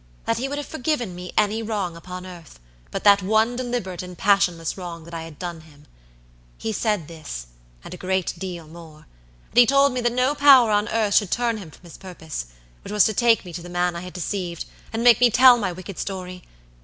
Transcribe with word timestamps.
That 0.25 0.39
he 0.39 0.47
would 0.49 0.57
have 0.57 0.65
forgiven 0.65 1.13
me 1.13 1.31
any 1.37 1.61
wrong 1.61 1.95
upon 1.95 2.25
earth, 2.25 2.59
but 2.89 3.03
that 3.03 3.21
one 3.21 3.55
deliberate 3.55 4.01
and 4.01 4.17
passionless 4.17 4.75
wrong 4.75 5.03
that 5.03 5.13
I 5.13 5.21
had 5.21 5.37
done 5.37 5.61
him. 5.61 5.85
He 6.57 6.73
said 6.73 7.07
this 7.07 7.45
and 7.83 7.93
a 7.93 7.97
great 7.97 8.33
deal 8.39 8.67
more, 8.67 9.05
and 9.51 9.57
he 9.59 9.67
told 9.67 9.93
me 9.93 10.01
that 10.01 10.11
no 10.11 10.33
power 10.33 10.71
on 10.71 10.87
earth 10.87 11.13
should 11.13 11.29
turn 11.29 11.57
him 11.57 11.69
from 11.69 11.83
his 11.83 11.99
purpose, 11.99 12.47
which 12.83 12.91
was 12.91 13.05
to 13.05 13.13
take 13.13 13.45
me 13.45 13.53
to 13.53 13.61
the 13.61 13.69
man 13.69 13.95
I 13.95 14.01
had 14.01 14.13
deceived, 14.13 14.65
and 14.91 15.03
make 15.03 15.19
me 15.21 15.29
tell 15.29 15.59
my 15.59 15.71
wicked 15.71 15.99
story. 15.99 16.41